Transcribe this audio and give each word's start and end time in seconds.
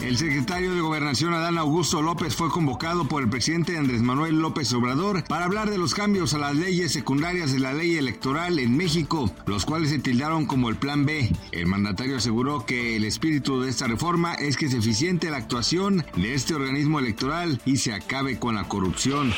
El 0.00 0.16
secretario 0.16 0.74
de 0.74 0.80
Gobernación 0.80 1.34
Adán 1.34 1.58
Augusto 1.58 2.02
López 2.02 2.34
fue 2.36 2.50
convocado 2.50 3.08
por 3.08 3.22
el 3.22 3.28
presidente 3.28 3.76
Andrés 3.76 4.00
Manuel 4.00 4.38
López 4.38 4.72
Obrador 4.72 5.24
para 5.24 5.44
hablar 5.44 5.70
de 5.70 5.76
los 5.76 5.92
cambios 5.92 6.34
a 6.34 6.38
las 6.38 6.54
leyes 6.54 6.92
secundarias 6.92 7.52
de 7.52 7.58
la 7.58 7.72
ley 7.72 7.96
electoral 7.96 8.60
en 8.60 8.76
México, 8.76 9.30
los 9.46 9.64
cuales 9.64 9.90
se 9.90 9.98
tildaron 9.98 10.46
como 10.46 10.68
el 10.68 10.76
Plan 10.76 11.04
B. 11.04 11.30
El 11.50 11.66
mandatario 11.66 12.16
aseguró 12.16 12.64
que 12.64 12.96
el 12.96 13.04
espíritu 13.04 13.60
de 13.60 13.70
esta 13.70 13.88
reforma 13.88 14.34
es 14.34 14.56
que 14.56 14.68
se 14.68 14.78
eficiente 14.78 15.30
la 15.30 15.38
actuación 15.38 16.04
de 16.16 16.34
este 16.34 16.54
organismo 16.54 17.00
electoral 17.00 17.60
y 17.66 17.78
se 17.78 17.92
acabe 17.92 18.38
con 18.38 18.54
la 18.54 18.68
corrupción. 18.68 19.32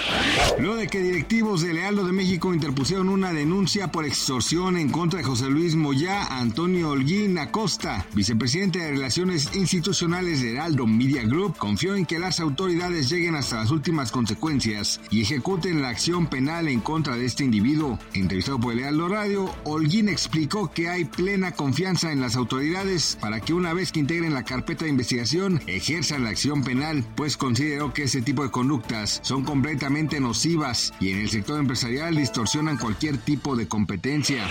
Luego 0.58 0.76
de 0.76 0.88
que 0.88 1.00
directivos 1.00 1.62
de 1.62 1.72
Lealdo 1.72 2.04
de 2.04 2.12
México 2.12 2.52
interpusieron 2.52 3.08
una 3.08 3.32
denuncia 3.32 3.90
por 3.90 4.04
extorsión 4.04 4.76
en 4.76 4.90
contra 4.90 5.18
de 5.18 5.24
José 5.24 5.48
Luis 5.48 5.74
Moyá, 5.74 6.38
Antonio 6.38 6.90
Holguín 6.90 7.38
Acosta, 7.38 8.06
vicepresidente 8.14 8.78
de 8.78 8.90
Relaciones 8.90 9.54
Institucionales 9.54 10.42
de 10.42 10.50
Heraldo 10.60 10.86
Media 10.86 11.22
Group 11.22 11.56
confió 11.56 11.94
en 11.94 12.04
que 12.04 12.18
las 12.18 12.38
autoridades 12.38 13.08
lleguen 13.08 13.34
hasta 13.34 13.56
las 13.56 13.70
últimas 13.70 14.12
consecuencias 14.12 15.00
y 15.10 15.22
ejecuten 15.22 15.80
la 15.80 15.88
acción 15.88 16.26
penal 16.26 16.68
en 16.68 16.80
contra 16.80 17.16
de 17.16 17.24
este 17.24 17.44
individuo. 17.44 17.98
Entrevistado 18.12 18.60
por 18.60 18.74
el 18.74 18.80
Heraldo 18.80 19.08
Radio, 19.08 19.54
Holguín 19.64 20.10
explicó 20.10 20.70
que 20.70 20.90
hay 20.90 21.06
plena 21.06 21.52
confianza 21.52 22.12
en 22.12 22.20
las 22.20 22.36
autoridades 22.36 23.16
para 23.22 23.40
que 23.40 23.54
una 23.54 23.72
vez 23.72 23.90
que 23.90 24.00
integren 24.00 24.34
la 24.34 24.44
carpeta 24.44 24.84
de 24.84 24.90
investigación 24.90 25.62
ejerzan 25.66 26.24
la 26.24 26.28
acción 26.28 26.62
penal, 26.62 27.06
pues 27.16 27.38
consideró 27.38 27.94
que 27.94 28.02
ese 28.02 28.20
tipo 28.20 28.42
de 28.42 28.50
conductas 28.50 29.20
son 29.22 29.44
completamente 29.44 30.20
nocivas 30.20 30.92
y 31.00 31.08
en 31.08 31.20
el 31.20 31.30
sector 31.30 31.58
empresarial 31.58 32.16
distorsionan 32.16 32.76
cualquier 32.76 33.16
tipo 33.16 33.56
de 33.56 33.66
competencia. 33.66 34.46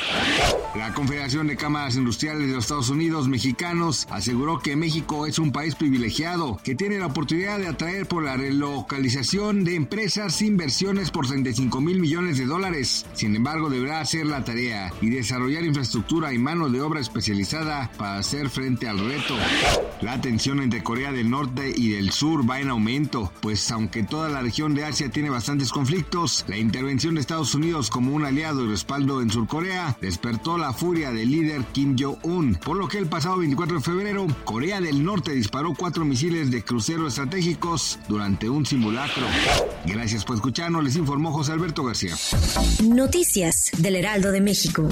La 0.76 0.92
Confederación 0.96 1.46
de 1.46 1.56
Cámaras 1.56 1.98
Industriales 1.98 2.48
de 2.48 2.56
los 2.56 2.64
Estados 2.64 2.90
Unidos 2.90 3.28
Mexicanos 3.28 4.08
aseguró 4.10 4.58
que 4.58 4.76
México 4.76 5.28
es 5.28 5.38
un 5.38 5.52
país 5.52 5.76
privilegiado 5.76 5.89
que 6.64 6.76
tiene 6.76 7.00
la 7.00 7.08
oportunidad 7.08 7.58
de 7.58 7.68
atraer 7.68 8.06
por 8.06 8.24
la 8.24 8.38
relocalización 8.38 9.64
de 9.64 9.76
empresas 9.76 10.42
inversiones 10.42 11.12
por 11.12 11.28
35 11.28 11.82
mil 11.82 12.00
millones 12.00 12.38
de 12.38 12.46
dólares. 12.46 13.06
Sin 13.14 13.36
embargo, 13.36 13.70
deberá 13.70 14.00
hacer 14.00 14.26
la 14.26 14.44
tarea 14.44 14.94
y 15.02 15.10
desarrollar 15.10 15.64
infraestructura 15.64 16.34
y 16.34 16.38
mano 16.38 16.70
de 16.70 16.82
obra 16.82 17.00
especializada 17.00 17.92
para 17.98 18.18
hacer 18.18 18.50
frente 18.50 18.88
al 18.88 19.00
reto. 19.00 19.36
La 20.02 20.22
tensión 20.22 20.62
entre 20.62 20.84
Corea 20.84 21.12
del 21.12 21.30
Norte 21.30 21.74
y 21.76 21.90
del 21.90 22.12
Sur 22.12 22.50
va 22.50 22.60
en 22.60 22.70
aumento, 22.70 23.32
pues 23.42 23.70
aunque 23.72 24.04
toda 24.04 24.30
la 24.30 24.42
región 24.42 24.76
de 24.76 24.86
Asia 24.86 25.10
tiene 25.10 25.30
bastantes 25.30 25.72
conflictos, 25.72 26.46
la 26.48 26.58
intervención 26.58 27.16
de 27.16 27.22
Estados 27.22 27.56
Unidos 27.56 27.90
como 27.90 28.14
un 28.14 28.26
aliado 28.26 28.64
y 28.64 28.70
respaldo 28.70 29.22
en 29.22 29.30
Surcorea 29.30 29.98
despertó 30.02 30.58
la 30.58 30.74
furia 30.74 31.12
del 31.12 31.32
líder 31.32 31.64
Kim 31.74 31.96
Jong-un, 32.00 32.56
por 32.56 32.78
lo 32.78 32.88
que 32.88 32.98
el 32.98 33.08
pasado 33.08 33.38
24 33.38 33.78
de 33.78 33.84
febrero, 33.84 34.28
Corea 34.46 34.80
del 34.80 35.04
Norte 35.04 35.34
disparó 35.34 35.74
cuatro 35.80 35.90
cuatro 35.90 36.06
misiles 36.06 36.52
de 36.52 36.62
crucero 36.62 37.08
estratégicos 37.08 37.98
durante 38.08 38.50
un 38.50 38.66
simulacro. 38.66 39.26
Gracias 39.86 40.24
por 40.24 40.36
escucharnos, 40.36 40.84
les 40.84 40.96
informó 40.96 41.32
José 41.32 41.54
Alberto 41.54 41.84
García. 41.84 42.14
Noticias 42.84 43.72
del 43.78 43.96
Heraldo 43.96 44.32
de 44.32 44.42
México. 44.42 44.88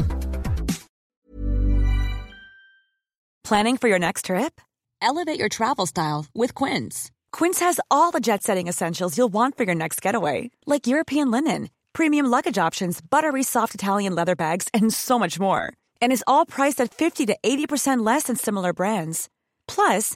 Planning 3.44 3.78
for 3.78 3.90
your 3.90 4.00
next 4.00 4.26
trip? 4.26 4.60
Elevate 5.02 5.38
your 5.38 5.50
travel 5.50 5.86
style 5.86 6.26
with 6.34 6.56
Quince. 6.56 7.12
Quince 7.32 7.60
has 7.60 7.80
all 7.92 8.12
the 8.12 8.20
jet 8.20 8.42
setting 8.42 8.68
essentials 8.68 9.18
you'll 9.18 9.32
want 9.32 9.56
for 9.56 9.66
your 9.66 9.76
next 9.76 10.02
getaway, 10.02 10.50
like 10.66 10.88
European 10.88 11.30
linen, 11.30 11.70
premium 11.94 12.26
luggage 12.26 12.58
options, 12.58 13.00
buttery 13.02 13.44
soft 13.44 13.76
Italian 13.76 14.16
leather 14.16 14.36
bags, 14.36 14.68
and 14.74 14.92
so 14.92 15.20
much 15.20 15.40
more. 15.40 15.72
And 16.02 16.12
is 16.12 16.24
all 16.26 16.46
priced 16.46 16.82
at 16.82 16.94
50 16.94 17.28
to 17.28 17.38
80% 17.44 18.06
less 18.06 18.24
than 18.24 18.36
similar 18.36 18.74
brands. 18.74 19.30
Plus, 19.68 20.16